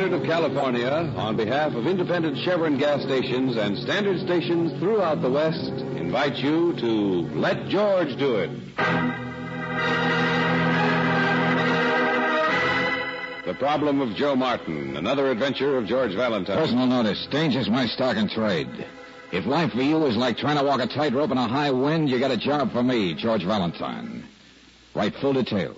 [0.00, 5.30] Standard of California, on behalf of independent Chevron gas stations and standard stations throughout the
[5.30, 8.50] West, invites you to Let George Do It.
[13.44, 16.56] The Problem of Joe Martin, another adventure of George Valentine.
[16.56, 17.28] Personal notice.
[17.30, 18.86] Danger's my stock and trade.
[19.32, 22.08] If life for you is like trying to walk a tightrope in a high wind,
[22.08, 24.24] you got a job for me, George Valentine.
[24.94, 25.76] Write full details.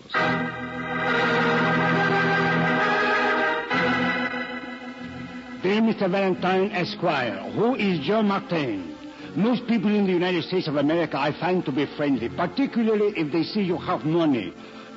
[5.63, 6.11] Dear Mr.
[6.11, 8.97] Valentine, Esquire, who is Joe Martin?
[9.37, 13.31] Most people in the United States of America I find to be friendly, particularly if
[13.31, 14.53] they see you have money.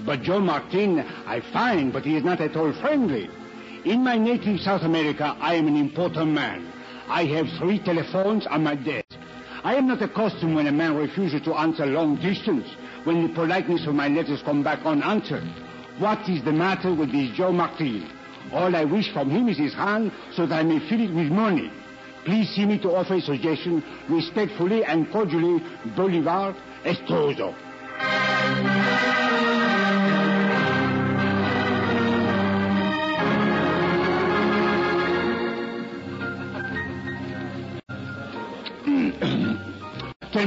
[0.07, 3.29] But Joe Martin I find, but he is not at all friendly.
[3.85, 6.73] In my native South America, I am an important man.
[7.07, 9.19] I have three telephones on my desk.
[9.63, 12.65] I am not accustomed when a man refuses to answer long distance,
[13.03, 15.47] when the politeness of my letters come back unanswered.
[15.99, 18.09] What is the matter with this Joe Martin?
[18.51, 21.31] All I wish from him is his hand so that I may fill it with
[21.31, 21.71] money.
[22.25, 25.63] Please see me to offer a suggestion respectfully and cordially,
[25.95, 27.53] Bolivar Estoso.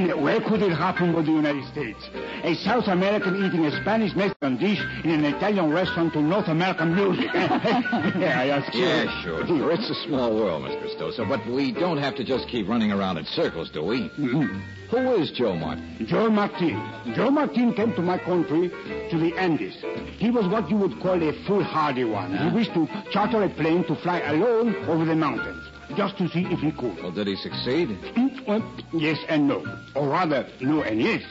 [0.06, 1.98] Where could it happen with the United States?
[2.44, 6.94] A South American eating a Spanish Mexican dish in an Italian restaurant to North American
[6.94, 7.30] music.
[7.34, 8.84] yeah, I ask you.
[8.84, 9.72] Yeah, sure, sure.
[9.72, 10.96] It's a small world, Mr.
[10.96, 14.08] Stosa, but we don't have to just keep running around in circles, do we?
[14.10, 14.62] Mhm.
[14.90, 16.06] Who is Joe Martin?
[16.06, 16.80] Joe Martin.
[17.14, 18.70] Joe Martin came to my country,
[19.10, 19.74] to the Andes.
[20.18, 22.36] He was what you would call a foolhardy one.
[22.36, 25.62] He wished to charter a plane to fly alone over the mountains,
[25.96, 26.96] just to see if he could.
[27.02, 27.98] Well, did he succeed?
[28.46, 28.62] Well,
[28.92, 29.64] yes and no.
[29.94, 31.22] Or rather, no and yes.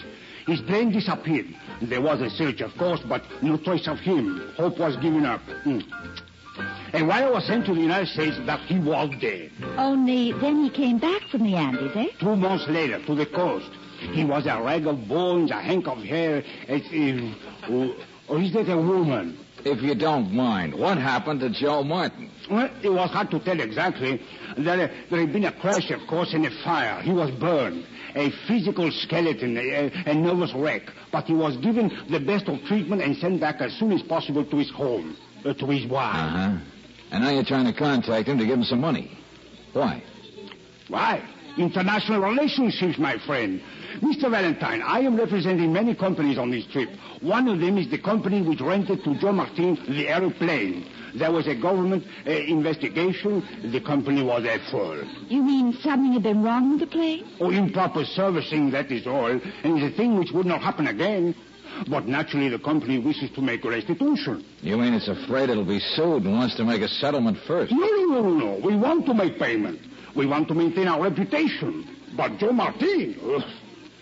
[0.46, 1.48] His plane disappeared.
[1.82, 4.54] There was a search, of course, but no trace of him.
[4.56, 5.42] Hope was given up.
[5.66, 5.84] Mm.
[6.94, 9.52] And while I was sent to the United States, that he was dead.
[9.78, 12.08] Only then he came back from the Andes, eh?
[12.20, 13.70] Two months later, to the coast.
[14.00, 16.44] He was a rag of bones, a hank of hair.
[16.68, 16.88] It's,
[17.68, 19.38] uh, or is that a woman?
[19.66, 22.30] If you don't mind, what happened to Joe Martin?
[22.50, 24.22] Well, it was hard to tell exactly.
[24.58, 27.02] There, there had been a crash, of course, and a fire.
[27.02, 27.86] He was burned.
[28.16, 30.84] A physical skeleton, a, a nervous wreck.
[31.12, 34.46] But he was given the best of treatment and sent back as soon as possible
[34.46, 36.16] to his home, uh, to his wife.
[36.16, 36.58] Uh-huh.
[37.12, 39.18] And now you're trying to contact him to give him some money.
[39.74, 40.04] Why?
[40.88, 41.24] Why?
[41.58, 43.62] International relationships, my friend.
[44.02, 44.30] Mr.
[44.30, 46.90] Valentine, I am representing many companies on this trip.
[47.22, 50.86] One of them is the company which rented to Joe Martin the aeroplane.
[51.16, 53.72] There was a government uh, investigation.
[53.72, 55.04] The company was at fault.
[55.30, 57.26] You mean something had been wrong with the plane?
[57.40, 59.32] Oh, improper servicing, that is all.
[59.32, 61.34] And it's a thing which would not happen again.
[61.90, 64.44] But naturally, the company wishes to make a restitution.
[64.62, 67.72] You mean it's afraid it'll be sued and wants to make a settlement first?
[67.72, 68.60] No, no, no, no.
[68.64, 69.80] We want to make payment.
[70.18, 71.88] We want to maintain our reputation.
[72.18, 73.16] But Joe Martin,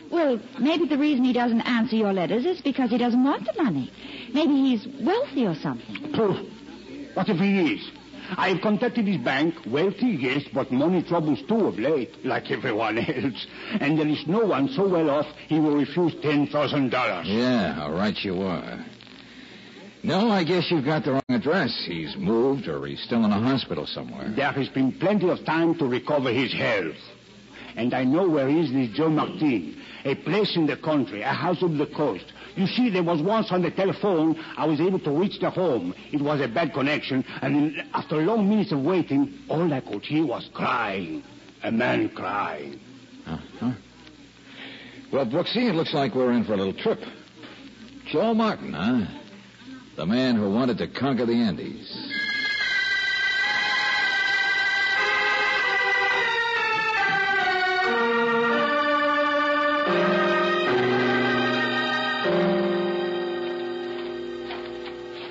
[0.10, 3.62] Well, maybe the reason he doesn't answer your letters is because he doesn't want the
[3.62, 3.92] money.
[4.34, 6.14] Maybe he's wealthy or something.
[6.14, 6.46] pooh.
[7.16, 7.92] what if he is?
[8.38, 12.98] I have contacted his bank, wealthy, yes, but money troubles too of late, like everyone
[13.24, 13.46] else.
[13.80, 17.26] And there is no one so well off he will refuse $10,000.
[17.26, 18.84] Yeah, all right you are.
[20.06, 21.84] No, I guess you've got the wrong address.
[21.88, 24.30] He's moved or he's still in a hospital somewhere.
[24.30, 26.96] There has been plenty of time to recover his health.
[27.76, 29.82] And I know where is this Joe Martin.
[30.06, 32.26] A place in the country, a house on the coast.
[32.56, 35.96] You see, there was once on the telephone, I was able to reach the home.
[36.12, 40.24] It was a bad connection, and after long minutes of waiting, all I could hear
[40.24, 41.24] was crying.
[41.64, 42.80] A man crying.
[43.26, 43.72] Uh-huh.
[45.12, 47.00] Well, Brooksy, it looks like we're in for a little trip.
[48.12, 49.25] Joe Martin, huh?
[49.96, 51.90] The man who wanted to conquer the Andes.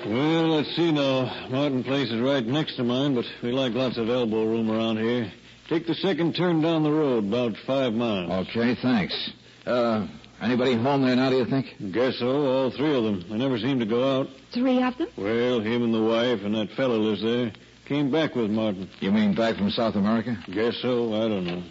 [0.07, 1.47] Well, let's see now.
[1.51, 4.97] Martin Place is right next to mine, but we like lots of elbow room around
[4.97, 5.31] here.
[5.69, 8.47] Take the second turn down the road, about five miles.
[8.49, 9.31] Okay, thanks.
[9.65, 10.07] Uh,
[10.41, 11.67] anybody home there now, do you think?
[11.91, 13.25] Guess so, all three of them.
[13.29, 14.27] They never seem to go out.
[14.53, 15.07] Three of them?
[15.17, 17.51] Well, him and the wife and that fellow lives there.
[17.85, 18.89] Came back with Martin.
[18.99, 20.37] You mean back from South America?
[20.51, 21.63] Guess so, I don't know.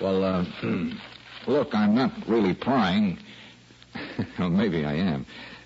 [0.00, 0.44] Well, uh,
[1.46, 3.18] look, I'm not really prying.
[4.38, 5.24] well, maybe I am.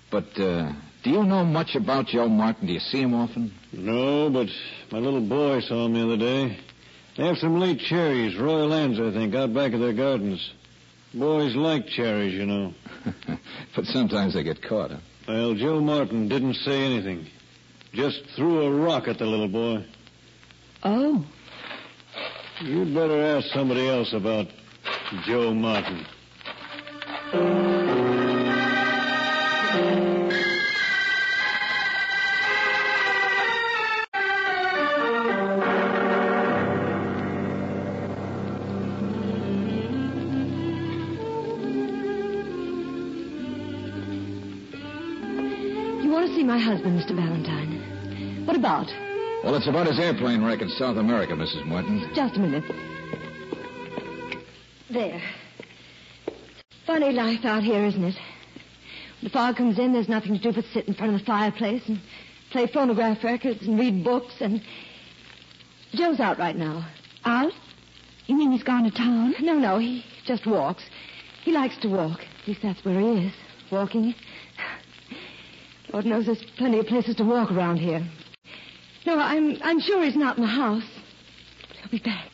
[0.09, 0.71] But, uh,
[1.03, 2.67] do you know much about Joe Martin?
[2.67, 3.53] Do you see him often?
[3.73, 4.47] No, but
[4.91, 6.59] my little boy saw him the other day.
[7.17, 10.53] They have some late cherries, Royal Anns, I think, out back of their gardens.
[11.13, 12.73] Boys like cherries, you know.
[13.75, 14.99] but sometimes they get caught, huh?
[15.27, 17.27] Well, Joe Martin didn't say anything.
[17.93, 19.85] Just threw a rock at the little boy.
[20.83, 21.25] Oh.
[22.61, 24.47] You'd better ask somebody else about
[25.25, 26.05] Joe Martin.
[46.79, 47.15] Husband, Mr.
[47.15, 48.45] Valentine?
[48.45, 48.87] What about?
[49.43, 51.65] Well, it's about his airplane wreck in South America, Mrs.
[51.65, 52.09] Martin.
[52.13, 52.63] Just a minute.
[54.89, 55.21] There.
[56.85, 58.15] Funny life out here, isn't it?
[58.15, 61.25] When the fog comes in, there's nothing to do but sit in front of the
[61.25, 61.99] fireplace and
[62.51, 64.61] play phonograph records and read books and.
[65.93, 66.87] Joe's out right now.
[67.25, 67.51] Out?
[68.27, 69.35] You mean he's gone to town?
[69.41, 70.83] No, no, he just walks.
[71.43, 72.19] He likes to walk.
[72.41, 73.33] At least that's where he is,
[73.71, 74.13] walking.
[75.93, 78.05] Lord knows there's plenty of places to walk around here.
[79.05, 80.83] No, I'm I'm sure he's not in the house.
[81.81, 82.29] He'll be back.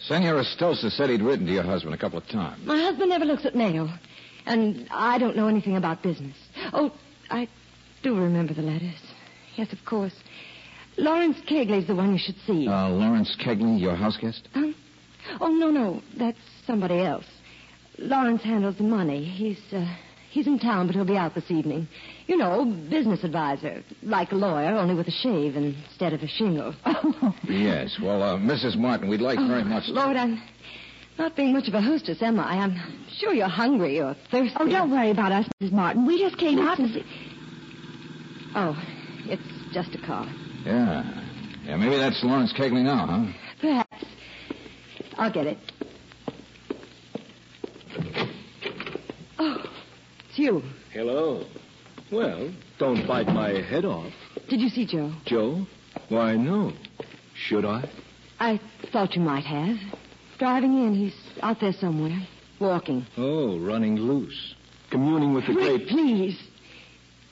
[0.00, 2.64] Senor Estoso said he'd written to your husband a couple of times.
[2.64, 3.92] My husband never looks at mail.
[4.46, 6.36] And I don't know anything about business.
[6.72, 6.92] Oh,
[7.30, 7.48] I
[8.04, 8.94] do remember the letters.
[9.56, 10.14] Yes, of course.
[10.96, 12.68] Lawrence Kegley's the one you should see.
[12.68, 14.48] Uh, Lawrence Kegley, your house guest?
[14.54, 14.72] Huh?
[15.40, 16.00] Oh, no, no.
[16.16, 17.24] That's somebody else.
[17.98, 19.24] Lawrence handles the money.
[19.24, 19.84] He's, uh,
[20.36, 21.88] he's in town, but he'll be out this evening.
[22.26, 23.82] You know, business advisor.
[24.02, 26.74] Like a lawyer, only with a shave instead of a shingle.
[27.48, 27.98] Yes.
[28.02, 28.76] Well, uh, Mrs.
[28.76, 29.86] Martin, we'd like very much.
[29.86, 30.40] to- Lord, I'm
[31.18, 32.58] not being much of a hostess, am I?
[32.58, 32.76] I'm
[33.18, 34.54] sure you're hungry or thirsty.
[34.60, 35.72] Oh, don't worry about us, Mrs.
[35.72, 36.06] Martin.
[36.06, 37.04] We just came out to see.
[38.54, 38.76] Oh,
[39.24, 39.42] it's
[39.72, 40.26] just a car.
[40.64, 41.02] Yeah.
[41.64, 43.32] Yeah, maybe that's Lawrence Kegley now, huh?
[43.60, 44.04] Perhaps.
[45.16, 45.58] I'll get it.
[49.38, 49.62] Oh,
[50.28, 50.62] it's you.
[50.92, 51.44] Hello.
[52.12, 54.12] Well, don't bite my head off.
[54.48, 55.12] Did you see Joe?
[55.26, 55.66] Joe?
[56.08, 56.72] Why, no.
[57.34, 57.90] Should I?
[58.38, 58.60] I
[58.92, 59.76] thought you might have.
[60.38, 62.16] Driving in, he's out there somewhere,
[62.60, 63.04] walking.
[63.16, 64.54] Oh, running loose.
[64.90, 65.88] Communing with the Rick, great.
[65.88, 66.38] please.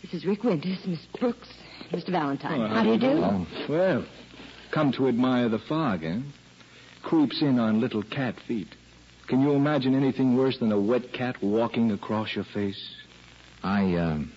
[0.03, 1.49] This is Rick Winters, Miss Brooks,
[1.93, 2.11] Mr.
[2.11, 2.61] Valentine.
[2.63, 3.07] Oh, How do you do?
[3.23, 4.05] Oh, well,
[4.73, 6.19] come to admire the fog, eh?
[7.03, 8.69] Creeps in on little cat feet.
[9.29, 12.83] Can you imagine anything worse than a wet cat walking across your face?
[13.65, 14.31] I, um,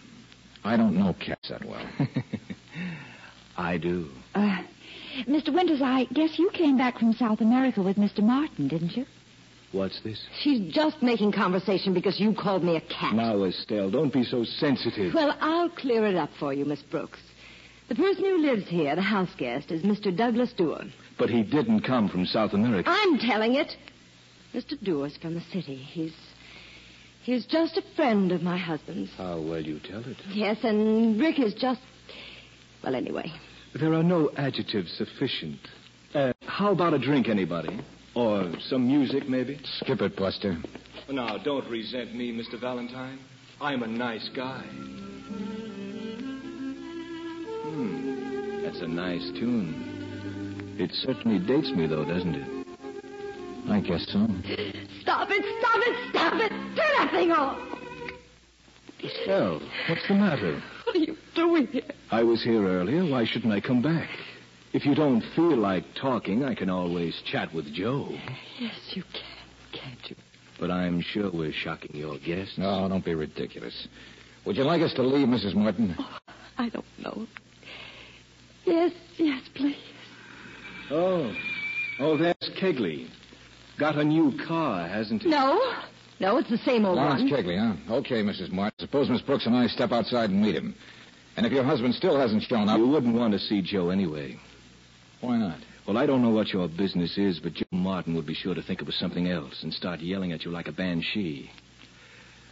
[0.64, 1.86] I don't know cats that well.
[3.58, 4.08] I do.
[4.34, 4.60] Uh,
[5.28, 5.54] Mr.
[5.54, 8.20] Winters, I guess you came back from South America with Mr.
[8.20, 9.06] Martin, didn't you?
[9.74, 10.26] What's this?
[10.42, 13.14] She's just making conversation because you called me a cat.
[13.14, 15.14] Now, Estelle, don't be so sensitive.
[15.14, 17.20] Well, I'll clear it up for you, Miss Brooks.
[17.90, 20.16] The person who lives here, the house guest, is Mr.
[20.16, 20.86] Douglas Dewar.
[21.20, 22.90] But he didn't come from South America.
[22.90, 23.76] I'm telling it.
[24.54, 24.82] Mr.
[24.82, 25.76] Dewar's from the city.
[25.76, 26.14] He's
[27.28, 29.12] he's just a friend of my husband's.
[29.18, 30.18] How well you tell it.
[30.30, 31.82] Yes, and Rick is just
[32.84, 33.32] well, anyway.
[33.80, 35.60] There are no adjectives sufficient.
[36.14, 37.80] Uh, how about a drink, anybody?
[38.16, 39.60] Or some music, maybe?
[39.82, 40.58] Skip it, Buster.
[41.10, 42.60] Now, don't resent me, Mr.
[42.60, 43.20] Valentine.
[43.60, 44.64] I'm a nice guy.
[47.66, 48.64] Hmm.
[48.64, 50.76] That's a nice tune.
[50.80, 52.57] It certainly dates me, though, doesn't it?
[53.70, 54.26] I guess so.
[55.02, 55.44] Stop it!
[55.60, 56.10] Stop it!
[56.10, 56.50] Stop it!
[56.50, 57.58] Turn that thing off!
[59.04, 60.62] Estelle, what's the matter?
[60.86, 61.84] What are you doing here?
[62.10, 63.06] I was here earlier.
[63.06, 64.10] Why shouldn't I come back?
[64.74, 68.10] If you don't feel like talking, I can always chat with Joe.
[68.60, 70.16] Yes, you can, can't you?
[70.60, 72.58] But I'm sure we're shocking your guests.
[72.58, 73.88] No, don't be ridiculous.
[74.46, 75.56] Would you like us to leave, Mrs.
[75.56, 75.96] Martin?
[76.00, 76.18] Oh,
[76.58, 77.28] I don't know.
[78.66, 79.76] Yes, yes, please.
[80.90, 81.34] Oh.
[82.00, 83.08] Oh, there's Kegley.
[83.80, 85.30] Got a new car, hasn't he?
[85.30, 85.74] No.
[86.20, 87.06] No, it's the same old one.
[87.10, 87.44] Lawrence one.
[87.44, 87.58] Kegley,
[87.88, 87.96] huh?
[87.98, 88.52] Okay, Mrs.
[88.52, 88.80] Martin.
[88.80, 90.76] Suppose Miss Brooks and I step outside and meet him.
[91.36, 94.40] And if your husband still hasn't shown up, You wouldn't want to see Joe anyway.
[95.22, 95.60] why not?
[95.88, 98.62] Well, I don't know what your business is, but Joe Martin would be sure to
[98.64, 101.50] think it was something else and start yelling at you like a banshee.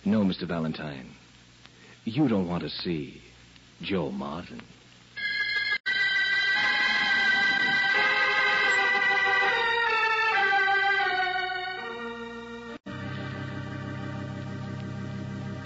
[0.06, 0.48] No, Mr.
[0.48, 1.10] Valentine.
[2.06, 3.22] You don't want to see
[3.82, 4.62] Joe Martin.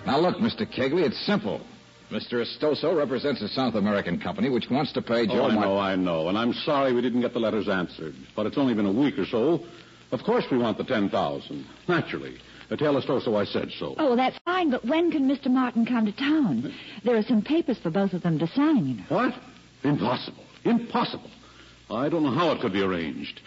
[0.09, 0.65] Now, look, Mr.
[0.65, 1.61] Kegley, it's simple.
[2.09, 2.43] Mr.
[2.43, 5.61] Estoso represents a South American company which wants to pay Joe Oh, I Martin.
[5.61, 6.29] know, I know.
[6.29, 8.15] And I'm sorry we didn't get the letters answered.
[8.35, 9.63] But it's only been a week or so.
[10.11, 12.39] Of course we want the 10000 Naturally.
[12.71, 13.93] Uh, tell Estoso I said so.
[13.99, 15.51] Oh, that's fine, but when can Mr.
[15.51, 16.73] Martin come to town?
[17.05, 19.03] There are some papers for both of them to sign, you know.
[19.09, 19.35] What?
[19.83, 20.43] Impossible.
[20.65, 21.29] Impossible.
[21.91, 23.41] I don't know how it could be arranged.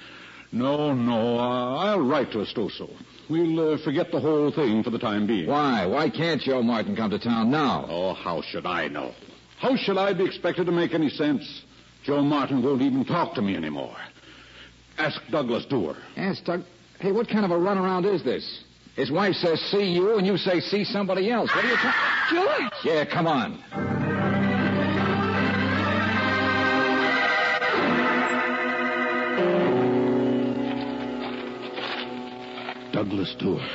[0.53, 1.39] No, no.
[1.41, 2.89] Uh, I'll write to Estoso.
[3.33, 5.47] We'll uh, forget the whole thing for the time being.
[5.47, 5.87] Why?
[5.87, 7.87] Why can't Joe Martin come to town now?
[7.89, 9.15] Oh, how should I know?
[9.59, 11.63] How should I be expected to make any sense?
[12.05, 13.97] Joe Martin won't even talk to me anymore.
[14.99, 15.97] Ask Douglas Dewar.
[16.15, 16.65] Yes, Doug.
[17.01, 18.65] Hey, what kind of a runaround is this?
[18.97, 21.49] His wife says see you, and you say see somebody else.
[21.55, 22.37] What are you talking?
[22.37, 22.73] George!
[22.85, 24.12] Yeah, come on.
[33.13, 33.69] Douglas Dewar.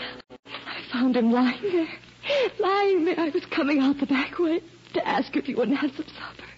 [0.47, 1.87] I found him lying there.
[2.57, 3.19] Lying there.
[3.19, 4.61] I was coming out the back way
[4.95, 6.49] to ask if you wouldn't have some supper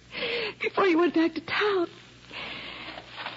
[0.62, 1.88] before you went back to town.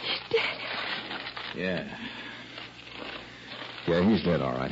[0.01, 1.57] He's dead.
[1.57, 1.97] Yeah.
[3.85, 4.71] Yeah, he's dead, all right.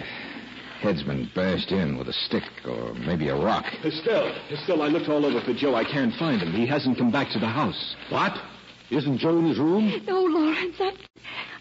[0.79, 3.65] Head's been bashed in with a stick or maybe a rock.
[3.83, 5.75] Estelle, Estelle, I looked all over for Joe.
[5.75, 6.53] I can't find him.
[6.53, 7.97] He hasn't come back to the house.
[8.09, 8.37] What?
[8.89, 10.01] Isn't Joe in his room?
[10.07, 10.77] No, Lawrence.
[10.79, 10.93] I,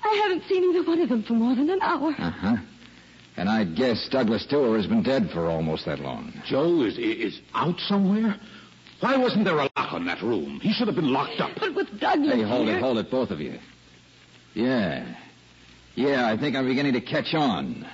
[0.04, 2.14] I haven't seen either one of them for more than an hour.
[2.16, 2.56] Uh huh.
[3.40, 6.30] And I guess Douglas Dewar has been dead for almost that long.
[6.44, 8.38] Joe is is out somewhere?
[9.00, 10.60] Why wasn't there a lock on that room?
[10.60, 11.52] He should have been locked up.
[11.58, 12.76] But with Douglas Hey, hold here...
[12.76, 13.58] it, hold it, both of you.
[14.52, 15.14] Yeah.
[15.94, 17.88] Yeah, I think I'm beginning to catch on.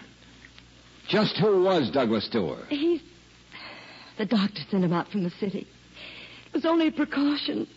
[1.09, 2.67] Just who was Douglas Dewar?
[2.69, 3.01] He's...
[4.19, 5.69] The doctor sent him out from the city.
[6.49, 7.69] It was only a precaution.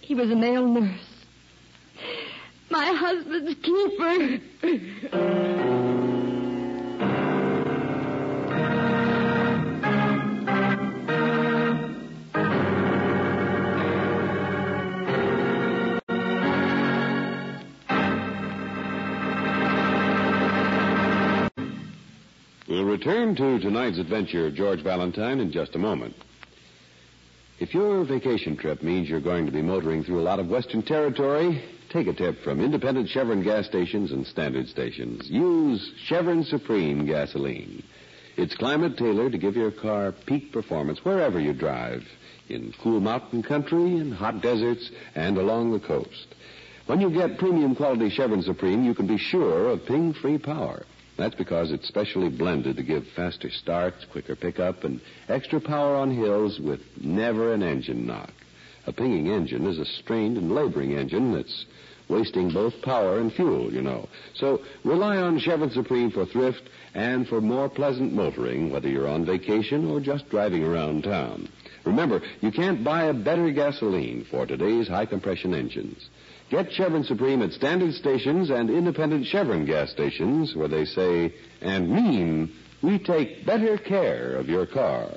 [0.00, 0.98] He was a male nurse.
[2.70, 4.38] My husband's keeper.
[22.68, 26.14] We'll return to tonight's adventure George Valentine in just a moment.
[27.58, 30.82] If your vacation trip means you're going to be motoring through a lot of Western
[30.82, 35.30] territory, take a tip from independent Chevron gas stations and standard stations.
[35.30, 37.82] Use Chevron Supreme gasoline.
[38.36, 42.06] It's climate tailored to give your car peak performance wherever you drive
[42.50, 46.34] in cool mountain country, in hot deserts, and along the coast.
[46.84, 50.84] When you get premium quality Chevron Supreme, you can be sure of ping free power.
[51.18, 56.14] That's because it's specially blended to give faster starts, quicker pickup, and extra power on
[56.14, 58.30] hills with never an engine knock.
[58.86, 61.66] A pinging engine is a strained and laboring engine that's
[62.08, 64.08] wasting both power and fuel, you know.
[64.34, 66.62] So rely on Chevron Supreme for thrift
[66.94, 71.48] and for more pleasant motoring, whether you're on vacation or just driving around town.
[71.84, 76.08] Remember, you can't buy a better gasoline for today's high compression engines.
[76.50, 81.90] Get Chevron Supreme at standard stations and independent Chevron gas stations where they say and
[81.90, 85.10] mean we take better care of your car.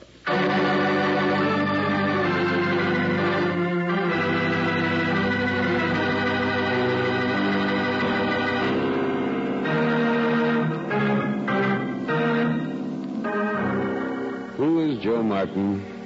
[14.57, 16.00] Who is Joe Martin?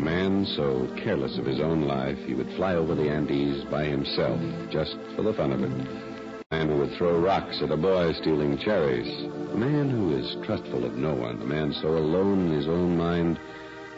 [0.00, 3.84] A man so careless of his own life he would fly over the Andes by
[3.84, 4.40] himself
[4.70, 5.70] just for the fun of it.
[5.70, 9.26] A man who would throw rocks at a boy stealing cherries.
[9.52, 11.42] A man who is trustful of no one.
[11.42, 13.38] A man so alone in his own mind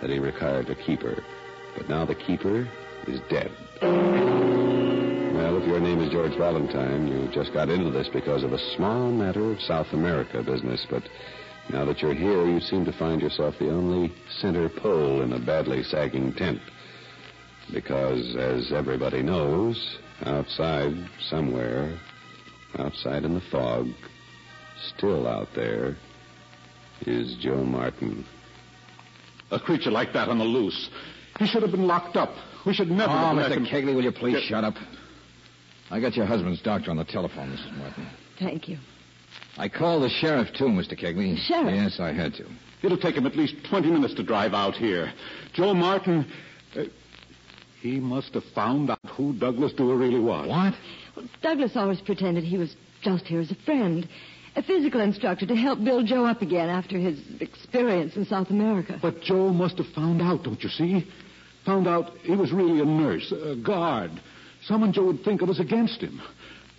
[0.00, 1.22] that he required a keeper.
[1.76, 2.68] But now the keeper
[3.06, 3.52] is dead.
[3.80, 8.74] Well, if your name is George Valentine, you just got into this because of a
[8.74, 11.04] small matter of South America business, but
[11.70, 15.38] now that you're here, you seem to find yourself the only center pole in a
[15.38, 16.60] badly sagging tent.
[17.72, 20.92] Because, as everybody knows, outside,
[21.30, 21.98] somewhere,
[22.78, 23.88] outside in the fog,
[24.96, 25.96] still out there,
[27.06, 28.24] is Joe Martin.
[29.50, 30.90] A creature like that on the loose.
[31.38, 32.30] He should have been locked up.
[32.66, 33.56] We should never Oh, have Mr.
[33.56, 33.66] him...
[33.66, 34.74] Kegley, will you please Get- shut up?
[35.90, 37.76] I got your husband's doctor on the telephone, Mrs.
[37.76, 38.06] Martin.
[38.38, 38.78] Thank you.
[39.58, 40.98] I called the sheriff, too, Mr.
[40.98, 41.36] Kegley.
[41.46, 41.74] Sheriff?
[41.74, 42.46] Yes, I had to.
[42.82, 45.12] It'll take him at least 20 minutes to drive out here.
[45.52, 46.30] Joe Martin.
[46.76, 46.84] Uh,
[47.80, 50.48] he must have found out who Douglas Dewar really was.
[50.48, 50.74] What?
[51.16, 54.08] Well, Douglas always pretended he was just here as a friend,
[54.54, 58.98] a physical instructor to help build Joe up again after his experience in South America.
[59.02, 61.06] But Joe must have found out, don't you see?
[61.66, 64.12] Found out he was really a nurse, a guard.
[64.64, 66.22] Someone Joe would think of as against him.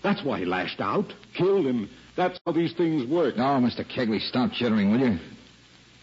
[0.03, 1.89] That's why he lashed out, killed him.
[2.15, 3.37] That's how these things work.
[3.37, 3.83] No, Mr.
[3.85, 5.19] Kegley, stop chittering, will you?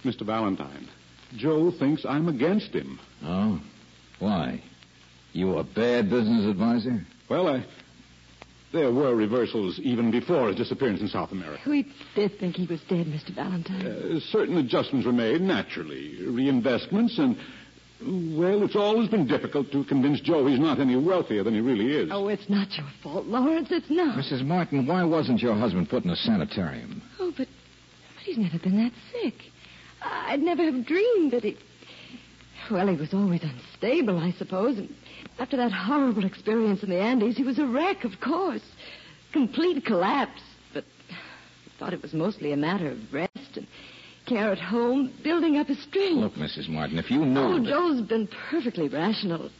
[0.05, 0.23] Mr.
[0.23, 0.89] Valentine,
[1.37, 2.99] Joe thinks I'm against him.
[3.23, 3.61] Oh?
[4.19, 4.63] Why?
[5.33, 7.07] You a bad business advisor?
[7.29, 7.65] Well, I.
[8.73, 11.61] There were reversals even before his disappearance in South America.
[11.69, 13.35] We did think he was dead, Mr.
[13.35, 13.85] Valentine.
[13.85, 16.19] Uh, certain adjustments were made, naturally.
[16.21, 17.37] Reinvestments, and,
[18.03, 21.95] well, it's always been difficult to convince Joe he's not any wealthier than he really
[21.95, 22.11] is.
[22.13, 23.69] Oh, it's not your fault, Lawrence.
[23.71, 24.17] It's not.
[24.17, 24.45] Mrs.
[24.45, 27.03] Martin, why wasn't your husband put in a sanitarium?
[27.19, 29.35] Oh, but, but he's never been that sick.
[30.03, 31.59] I'd never have dreamed that he.
[32.71, 34.79] Well, he was always unstable, I suppose.
[34.79, 34.95] And
[35.39, 38.63] after that horrible experience in the Andes, he was a wreck, of course.
[39.33, 40.41] Complete collapse.
[40.73, 43.40] But I thought it was mostly a matter of rest and
[44.31, 46.19] care at home, building up his strength.
[46.21, 46.69] Look, Mrs.
[46.69, 47.41] Martin, if you knew.
[47.41, 49.47] Oh, that- Joe's been perfectly rational.
[49.47, 49.55] It's,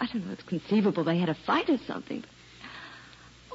[0.00, 2.24] I don't know, it's conceivable they had a fight or something.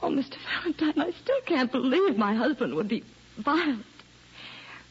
[0.02, 0.36] Oh, Mr.
[0.64, 3.04] Valentine, I still can't believe my husband would be
[3.44, 3.86] violent.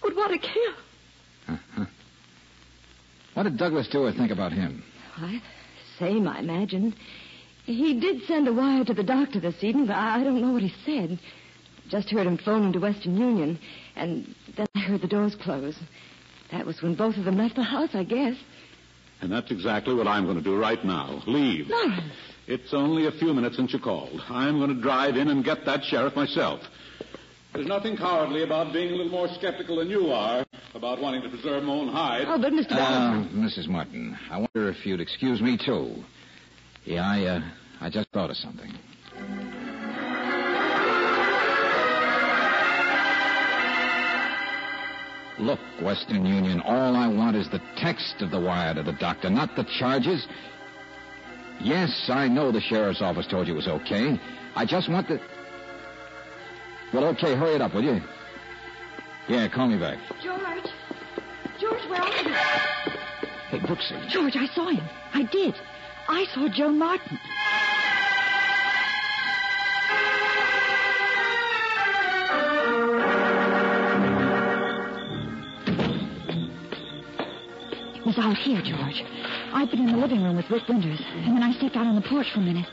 [0.02, 1.54] Would want to kill.
[1.54, 1.85] Uh-huh.
[3.35, 4.83] What did Douglas Dewar think about him?
[5.16, 5.40] I,
[5.99, 6.95] same, I imagine.
[7.64, 10.62] He did send a wire to the doctor this evening, but I don't know what
[10.62, 11.19] he said.
[11.88, 13.59] Just heard him phoning to Western Union,
[13.95, 15.76] and then I heard the doors close.
[16.50, 18.37] That was when both of them left the house, I guess.
[19.21, 21.23] And that's exactly what I'm going to do right now.
[21.26, 21.69] Leave.
[21.69, 22.12] Lawrence.
[22.47, 24.21] It's only a few minutes since you called.
[24.29, 26.61] I'm going to drive in and get that sheriff myself.
[27.55, 30.44] There's nothing cowardly about being a little more skeptical than you are
[30.75, 32.25] about wanting to preserve my own hide.
[32.27, 32.73] Oh, but Mr.
[32.73, 33.68] Uh, Mrs.
[33.68, 36.03] Martin, I wonder if you'd excuse me, too.
[36.85, 37.40] Yeah, I, uh,
[37.81, 38.73] I just thought of something.
[45.38, 49.29] Look, Western Union, all I want is the text of the wire to the doctor,
[49.29, 50.27] not the charges.
[51.61, 54.18] Yes, I know the sheriff's office told you it was okay.
[54.55, 55.20] I just want the.
[56.92, 58.01] Well, okay, hurry it up, will you?
[59.29, 59.99] Yeah, call me back.
[60.23, 60.40] George.
[61.59, 62.35] George, where are you?
[63.51, 64.09] Hey, Brooksy.
[64.09, 64.85] George, I saw him.
[65.12, 65.55] I did.
[66.09, 67.18] I saw Joe Martin.
[78.14, 79.03] Was out here, George.
[79.53, 81.94] I'd been in the living room with Rick Winters, and then I stepped out on
[81.94, 82.66] the porch for a minute.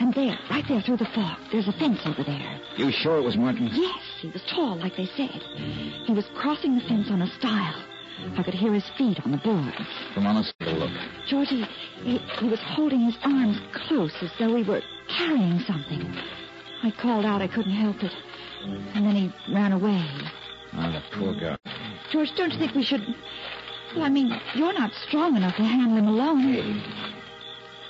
[0.00, 2.60] And there, right there through the fog, there's a fence over there.
[2.76, 3.70] You sure it was Martin?
[3.72, 5.40] Yes, he was tall, like they said.
[6.06, 7.84] He was crossing the fence on a stile.
[8.36, 9.76] I could hear his feet on the boards.
[10.14, 10.90] Come on, let's take a look.
[11.26, 11.66] Georgie,
[12.02, 16.02] he, he was holding his arms close as though he were carrying something.
[16.82, 18.12] I called out I couldn't help it.
[18.94, 20.04] And then he ran away.
[20.74, 21.56] Ah, oh, the poor guy.
[22.10, 23.02] George, don't you think we should...
[23.94, 26.82] Well, I mean, you're not strong enough to handle him alone.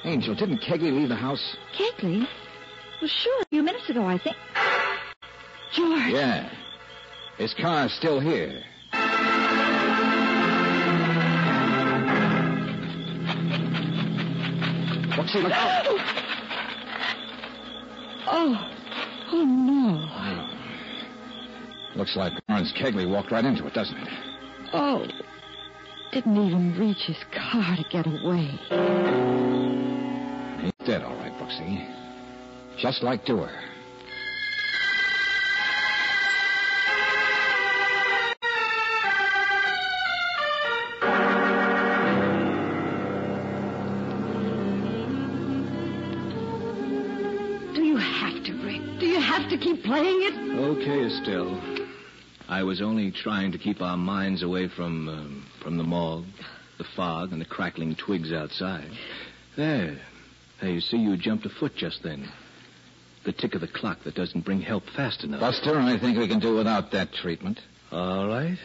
[0.04, 1.56] Angel, didn't Kegley leave the house?
[1.76, 2.26] Kegley?
[3.00, 4.36] Well, sure, a few minutes ago, I think.
[5.72, 6.08] George.
[6.08, 6.50] Yeah.
[7.38, 8.62] His car's still here.
[15.12, 15.86] Brooksy, look out.
[18.34, 18.56] Oh.
[19.32, 20.08] Oh, no.
[21.96, 24.08] Looks like Lawrence Kegley walked right into it, doesn't it?
[24.72, 25.06] Oh.
[26.12, 28.44] Didn't even reach his car to get away.
[30.60, 31.88] He's dead, all right, Brooksy.
[32.76, 33.50] Just like Dewar.
[47.74, 48.82] Do you have to, Rick?
[49.00, 50.58] Do you have to keep playing it?
[50.58, 51.71] Okay, Estelle.
[52.52, 56.26] I was only trying to keep our minds away from um, from the morgue,
[56.76, 58.90] the fog, and the crackling twigs outside.
[59.56, 59.98] There.
[60.60, 62.30] Hey, you see, you jumped a foot just then.
[63.24, 65.40] The tick of the clock that doesn't bring help fast enough.
[65.40, 67.58] Buster, I think we can do without that treatment.
[67.90, 68.58] All right.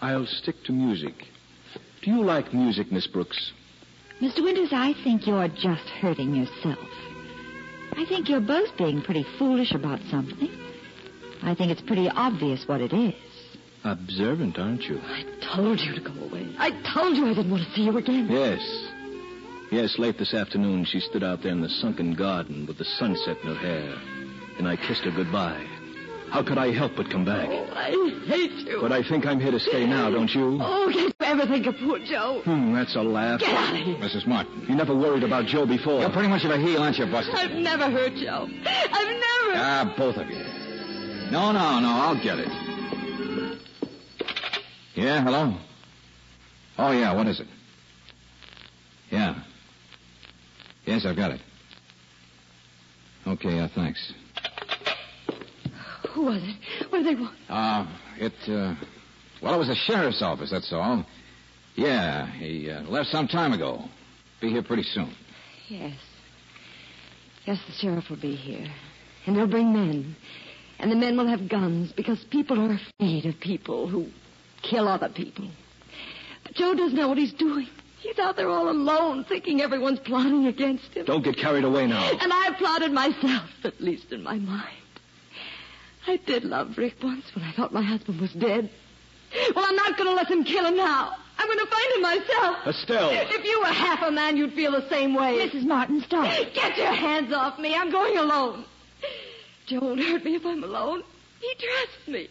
[0.00, 1.14] I'll stick to music.
[2.04, 3.50] Do you like music, Miss Brooks?
[4.20, 4.44] Mr.
[4.44, 6.78] Winters, I think you're just hurting yourself.
[7.92, 10.48] I think you're both being pretty foolish about something.
[11.42, 13.14] I think it's pretty obvious what it is.
[13.84, 15.00] Observant, aren't you?
[15.04, 16.48] I told you to go away.
[16.58, 18.26] I told you I didn't want to see you again.
[18.28, 18.60] Yes.
[19.70, 23.36] Yes, late this afternoon, she stood out there in the sunken garden with the sunset
[23.42, 23.94] in her hair.
[24.58, 25.64] And I kissed her goodbye.
[26.30, 27.48] How could I help but come back?
[27.48, 27.90] Oh, I
[28.26, 28.78] hate you.
[28.80, 30.58] But I think I'm here to stay now, don't you?
[30.60, 32.40] Oh, can't you ever think of poor Joe?
[32.44, 33.40] Hmm, that's a laugh.
[33.40, 33.94] Get out of here.
[33.96, 34.26] Mrs.
[34.26, 34.66] Martin.
[34.68, 36.00] You never worried about Joe before.
[36.00, 37.32] You're pretty much of a heel, aren't you, Buster?
[37.32, 38.48] I've never hurt Joe.
[38.50, 39.52] I've never.
[39.54, 40.44] Ah, both of you.
[41.30, 42.48] No, no, no, I'll get it.
[44.94, 45.58] Yeah, hello?
[46.78, 47.46] Oh, yeah, what is it?
[49.10, 49.42] Yeah.
[50.84, 51.40] Yes, I've got it.
[53.26, 54.12] Okay, uh, thanks.
[56.14, 56.90] Who was it?
[56.90, 57.36] What do they want?
[57.48, 57.86] Uh,
[58.18, 58.74] it, uh,
[59.42, 61.04] well, it was the sheriff's office, that's all.
[61.74, 63.84] Yeah, he uh, left some time ago.
[64.40, 65.12] Be here pretty soon.
[65.68, 65.96] Yes.
[67.44, 68.66] Yes, the sheriff will be here.
[69.26, 70.14] And they'll bring men.
[70.78, 74.08] And the men will have guns because people are afraid of people who
[74.62, 75.48] kill other people.
[76.44, 77.68] But Joe doesn't know what he's doing.
[78.00, 81.06] He's out there all alone, thinking everyone's plotting against him.
[81.06, 82.08] Don't get carried away now.
[82.20, 84.76] And I've plotted myself, at least in my mind.
[86.06, 88.70] I did love Rick once when I thought my husband was dead.
[89.54, 91.14] Well, I'm not going to let them kill him now.
[91.38, 92.56] I'm going to find him myself.
[92.66, 93.10] Estelle.
[93.12, 95.48] If you were half a man, you'd feel the same way.
[95.48, 95.64] Mrs.
[95.64, 96.32] Martin, stop.
[96.54, 97.74] Get your hands off me.
[97.74, 98.64] I'm going alone.
[99.66, 101.02] Joe won't hurt me if I'm alone.
[101.40, 102.28] He trusts me.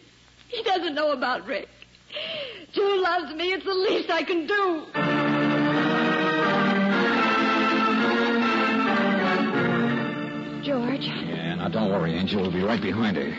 [0.48, 1.68] He doesn't know about Rick.
[2.72, 3.52] Joe loves me.
[3.52, 4.86] It's the least I can do.
[10.64, 11.06] George.
[11.06, 12.40] Yeah, now don't worry, Angel.
[12.40, 13.30] We'll be right behind her.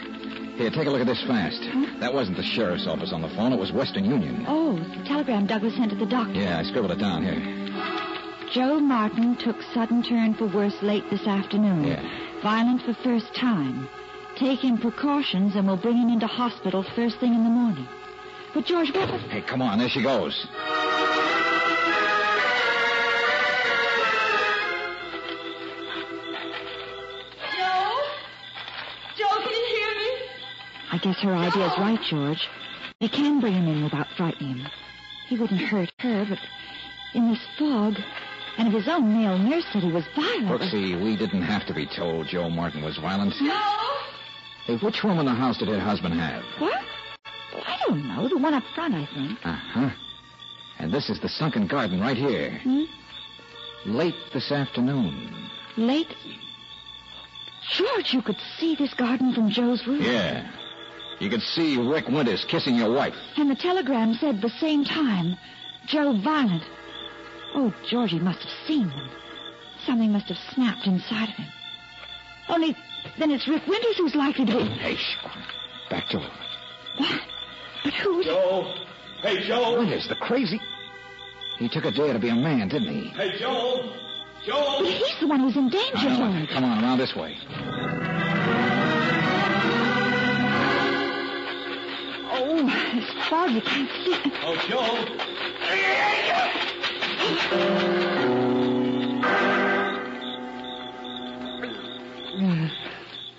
[0.58, 1.64] Here, take a look at this fast.
[1.64, 2.00] Hmm?
[2.00, 3.52] That wasn't the sheriff's office on the phone.
[3.52, 4.46] It was Western Union.
[4.48, 6.34] Oh, the telegram Douglas sent to the doctor.
[6.34, 7.38] Yeah, I scribbled it down here.
[8.52, 11.84] Joe Martin took sudden turn for worse late this afternoon.
[11.84, 12.02] Yeah.
[12.42, 13.90] Violent for first time.
[14.38, 17.88] Taking precautions and we'll bring him into hospital first thing in the morning.
[18.54, 19.10] But George, what.
[19.30, 19.80] Hey, come on.
[19.80, 20.48] There she goes.
[27.54, 28.00] Joe?
[29.18, 30.10] Joe, can you hear me?
[30.92, 32.48] I guess her idea's right, George.
[33.00, 34.72] He can bring him in without frightening him.
[35.28, 36.40] He wouldn't hurt her, but
[37.14, 37.96] in this fog,
[38.58, 40.48] and if his own male nurse said he was violent.
[40.48, 43.34] Brooksy, we didn't have to be told Joe Martin was violent.
[43.34, 43.78] Joe?
[44.66, 46.44] Hey, which room in the house did her husband have?
[46.60, 46.82] What?
[47.54, 48.28] I don't know.
[48.28, 49.40] The one up front, I think.
[49.46, 49.90] Uh-huh.
[50.80, 52.60] And this is the sunken garden right here.
[52.64, 52.84] Hmm?
[53.86, 55.50] Late this afternoon.
[55.78, 56.14] Late.
[57.72, 60.02] George, you could see this garden from Joe's room.
[60.02, 60.52] Yeah.
[61.20, 63.16] You could see Rick Winters kissing your wife.
[63.38, 65.36] And the telegram said the same time,
[65.88, 66.64] Joe violent.
[67.60, 69.10] Oh, Georgie must have seen them.
[69.84, 71.48] Something must have snapped inside of him.
[72.50, 72.78] Only
[73.18, 74.60] then it's Rick Winters who's likely to be.
[74.60, 75.18] Oh, hey, shh.
[75.90, 76.30] Back door.
[76.98, 77.22] What?
[77.84, 78.26] But who's.
[78.26, 78.76] Joe.
[79.24, 79.80] Hey, Joe.
[79.80, 80.62] Winters, the crazy.
[81.58, 83.10] He took a dare to be a man, didn't he?
[83.10, 83.92] Hey, Joe.
[84.46, 84.76] Joe.
[84.82, 86.38] But he's the one who's in danger, I know.
[86.38, 86.50] George.
[86.52, 87.40] Come on, around this way.
[92.30, 93.50] Oh, it's fog.
[93.50, 94.32] You can't see.
[94.44, 96.07] Oh, Joe.
[102.38, 102.72] Mm.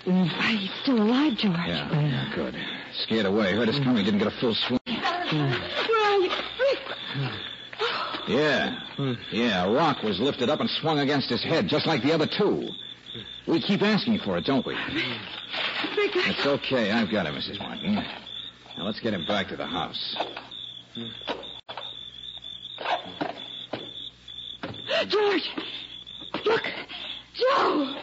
[0.05, 1.55] Why, he's still alive, George.
[1.65, 2.55] Yeah, yeah, good.
[3.03, 3.53] Scared away.
[3.53, 3.83] Heard us mm.
[3.83, 4.05] coming.
[4.05, 4.79] Didn't get a full swing.
[4.85, 5.49] You?
[8.27, 8.79] Yeah.
[9.31, 12.27] Yeah, a rock was lifted up and swung against his head, just like the other
[12.27, 12.69] two.
[13.47, 14.75] We keep asking for it, don't we?
[15.95, 16.91] It's okay.
[16.91, 17.57] I've got it, Mrs.
[17.59, 17.95] Martin.
[17.95, 20.15] Now let's get him back to the house.
[25.07, 25.49] George!
[26.45, 26.63] Look!
[27.35, 27.95] Joe!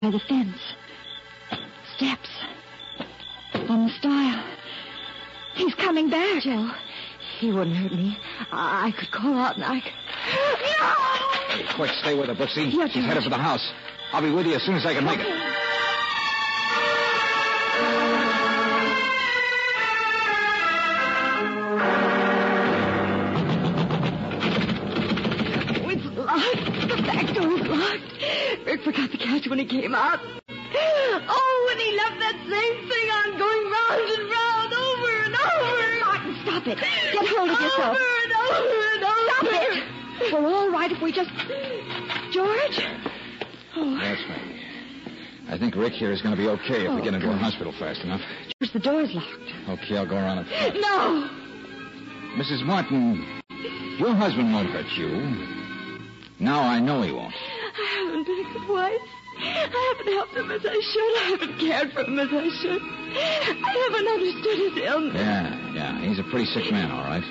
[0.00, 0.58] By the fence.
[1.96, 2.28] Steps.
[3.68, 4.44] On the stile.
[5.54, 6.42] He's coming back.
[6.42, 6.70] Joe,
[7.40, 8.16] he wouldn't hurt me.
[8.52, 9.92] I, I could call out and I could...
[11.50, 12.72] Hey, quick, stay with her, Brooksy.
[12.72, 13.04] Yeah, She's George.
[13.06, 13.72] headed for the house.
[14.12, 15.26] I'll be with you as soon as I can make it.
[29.58, 30.20] When he came out.
[30.50, 36.04] Oh, when he left that same thing on going round and round, over and over.
[36.04, 36.78] Martin, stop it.
[37.12, 37.96] Get hold of yourself.
[37.96, 39.26] Over and over and over.
[39.34, 40.32] Stop it.
[40.32, 41.30] We're all right if we just.
[42.30, 42.86] George?
[43.76, 44.60] Oh, That's me.
[45.48, 47.32] I think Rick here is going to be okay if we Oh, get into a
[47.32, 47.40] God.
[47.40, 48.20] hospital fast enough.
[48.60, 49.80] George, the door's locked.
[49.82, 50.74] Okay, I'll go around it.
[50.80, 51.28] No.
[52.36, 52.64] Mrs.
[52.64, 53.26] Martin,
[53.98, 55.08] your husband won't hurt you.
[56.38, 57.34] Now I know he won't.
[57.34, 59.00] I haven't been a good wife.
[59.40, 61.16] I haven't helped him as I should.
[61.16, 62.82] I haven't cared for him as I should.
[62.82, 65.14] I haven't understood his illness.
[65.14, 66.00] Yeah, yeah.
[66.00, 67.24] He's a pretty sick man, all right.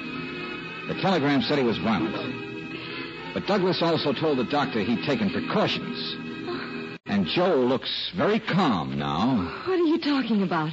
[0.88, 2.15] The telegram said he was violent.
[3.34, 6.15] But Douglas also told the doctor he'd taken precautions.
[7.06, 9.46] And Joe looks very calm now.
[9.65, 10.72] What are you talking about?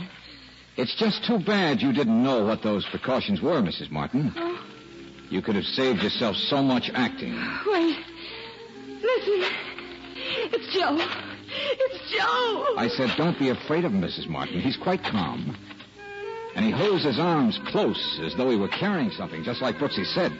[0.77, 3.91] It's just too bad you didn't know what those precautions were, Mrs.
[3.91, 4.33] Martin.
[4.37, 4.59] Oh.
[5.31, 7.35] You could have saved yourself so much acting.
[7.67, 7.97] Wait.
[9.03, 9.51] Listen.
[10.53, 10.97] It's Joe.
[11.49, 12.75] It's Joe.
[12.77, 14.29] I said, don't be afraid of him, Mrs.
[14.29, 14.61] Martin.
[14.61, 15.57] He's quite calm.
[16.55, 20.07] And he holds his arms close as though he were carrying something, just like Brooksy
[20.07, 20.33] said.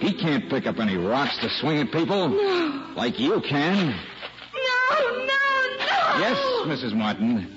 [0.00, 2.28] He can't pick up any rocks to swing at people.
[2.28, 2.92] No.
[2.96, 3.88] Like you can.
[3.88, 6.18] No, no, no.
[6.18, 6.94] Yes, Mrs.
[6.94, 7.56] Martin.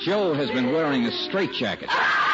[0.00, 1.88] Joe has been wearing a straitjacket.
[1.90, 2.32] Ah!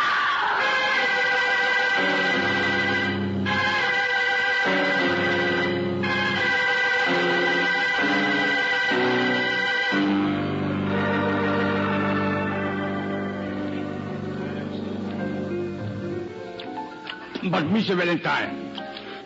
[17.50, 17.96] But, Mr.
[17.96, 18.78] Valentine,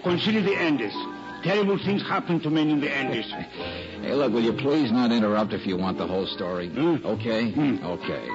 [0.03, 0.95] consider the Andes.
[1.43, 3.31] Terrible things happen to men in the Andes.
[4.03, 6.69] Hey, look, will you please not interrupt if you want the whole story?
[6.69, 6.97] Hmm.
[7.07, 7.53] Okay?
[7.53, 7.77] Hmm.
[7.85, 8.27] Okay.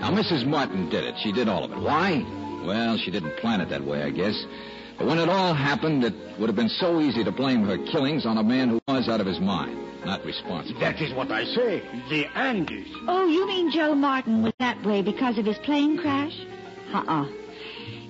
[0.00, 0.46] Now, Mrs.
[0.46, 1.16] Martin did it.
[1.22, 1.78] She did all of it.
[1.78, 2.24] Why?
[2.64, 4.42] Well, she didn't plan it that way, I guess.
[4.96, 8.24] But when it all happened, it would have been so easy to blame her killings
[8.24, 10.80] on a man who was out of his mind, not responsible.
[10.80, 11.82] That is what I say.
[12.08, 12.88] The Andes.
[13.06, 16.38] Oh, you mean Joe Martin was that way because of his plane crash?
[16.94, 17.26] Uh-uh.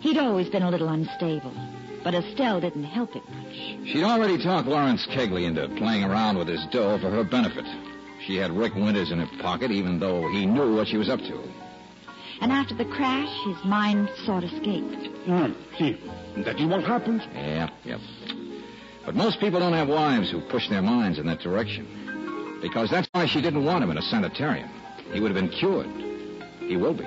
[0.03, 1.55] He'd always been a little unstable.
[2.03, 3.55] But Estelle didn't help it much.
[3.87, 7.65] She'd already talked Lawrence Kegley into playing around with his dough for her benefit.
[8.27, 11.21] She had Rick Winters in her pocket, even though he knew what she was up
[11.21, 11.41] to.
[12.41, 14.85] And after the crash, his mind sought escape.
[14.91, 15.17] escaped.
[15.27, 15.53] Hmm.
[15.79, 16.01] See,
[16.38, 17.23] that is what happens.
[17.35, 18.01] Yep, yep.
[19.07, 22.59] But most people don't have wives who push their minds in that direction.
[22.61, 24.69] Because that's why she didn't want him in a sanitarium.
[25.12, 25.87] He would have been cured.
[26.59, 27.07] He will be.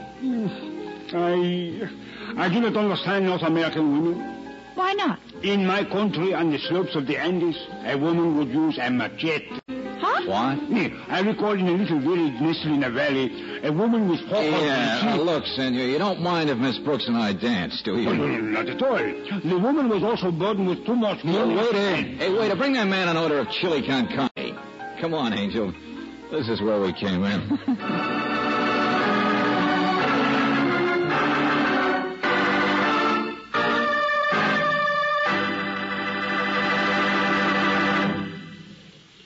[1.13, 1.89] I,
[2.37, 4.31] I do not understand North American women.
[4.75, 5.19] Why not?
[5.41, 9.59] In my country, on the slopes of the Andes, a woman would use a machete.
[9.69, 10.21] Huh?
[10.25, 10.69] What?
[10.69, 14.43] Yeah, I recall in a little village nestled in a valley, a woman with four
[14.43, 15.19] Yeah, husbands.
[15.19, 18.03] uh, look, senor, you don't mind if Miss Brooks and I dance, do you?
[18.05, 18.97] No, no, no, not at all.
[18.97, 21.55] The woman was also burdened with too much Hey, money.
[21.55, 21.95] waiter.
[21.95, 24.57] Hey, waiter, bring that man an order of chili con carne.
[24.99, 25.73] Come on, Angel.
[26.31, 28.21] This is where we came in.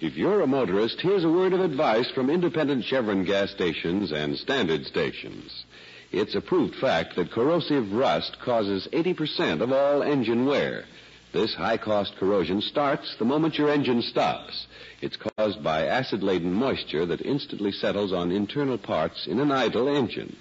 [0.01, 4.37] If you're a motorist, here's a word of advice from independent Chevron gas stations and
[4.37, 5.65] standard stations.
[6.13, 10.85] It's a proved fact that corrosive rust causes 80% of all engine wear.
[11.33, 14.67] This high cost corrosion starts the moment your engine stops.
[15.01, 19.89] It's caused by acid laden moisture that instantly settles on internal parts in an idle
[19.89, 20.33] engine.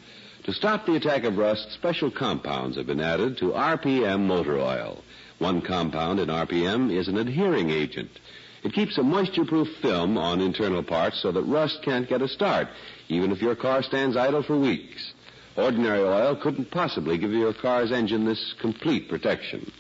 [0.45, 5.03] To stop the attack of rust, special compounds have been added to RPM motor oil.
[5.41, 8.21] One compound in RPM is an adhering agent.
[8.63, 12.69] It keeps a moisture-proof film on internal parts so that rust can't get a start,
[13.09, 15.13] even if your car stands idle for weeks.
[15.57, 19.71] Ordinary oil couldn't possibly give your car's engine this complete protection.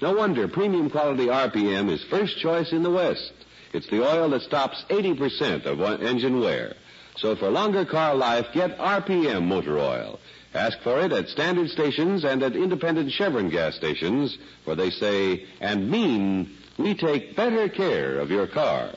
[0.00, 3.32] No wonder premium quality RPM is first choice in the West.
[3.72, 6.74] It's the oil that stops 80% of engine wear.
[7.16, 10.20] So for longer car life, get RPM motor oil.
[10.54, 15.46] Ask for it at standard stations and at independent Chevron gas stations, where they say
[15.60, 18.90] and mean we take better care of your car.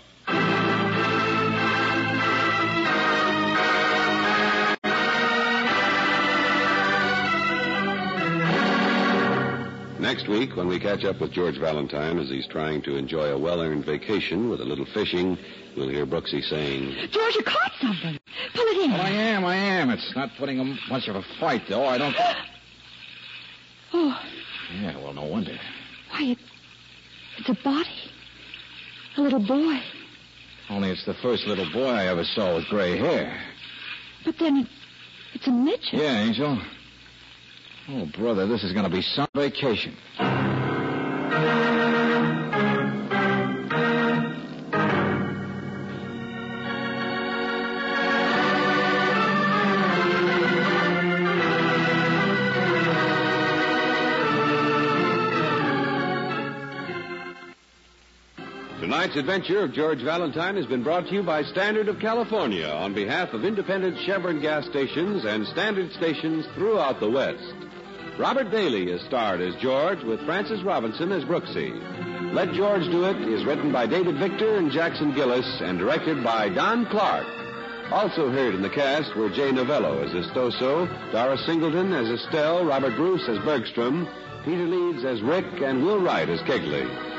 [10.00, 13.38] Next week, when we catch up with George Valentine as he's trying to enjoy a
[13.38, 15.38] well-earned vacation with a little fishing,
[15.76, 18.18] we'll hear Brooksy saying, George, you caught something.
[18.54, 18.92] Pull it in.
[18.94, 19.90] Well, I am, I am.
[19.90, 21.86] It's not putting a much of a fight, though.
[21.86, 22.16] I don't.
[23.92, 24.22] Oh,
[24.80, 25.58] Yeah, well, no wonder.
[26.12, 26.38] why, it,
[27.40, 27.90] it's a body.
[29.18, 29.80] A little boy.
[30.70, 33.42] Only it's the first little boy I ever saw with gray hair.
[34.24, 34.68] But then
[35.34, 35.94] it's a midget.
[35.94, 36.62] Yeah, Angel.
[37.90, 39.96] Oh, brother, this is going to be some vacation.
[59.00, 62.94] Tonight's adventure of George Valentine has been brought to you by Standard of California on
[62.94, 67.54] behalf of independent Chevron gas stations and standard stations throughout the West.
[68.18, 71.72] Robert Bailey is starred as George with Frances Robinson as Brooksy.
[72.34, 76.50] Let George Do It is written by David Victor and Jackson Gillis and directed by
[76.50, 77.26] Don Clark.
[77.94, 82.98] Also heard in the cast were Jay Novello as Estoso, Doris Singleton as Estelle, Robert
[82.98, 84.10] Bruce as Bergstrom,
[84.44, 87.19] Peter Leeds as Rick, and Will Wright as Kegley.